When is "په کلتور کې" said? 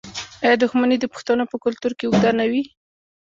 1.51-2.05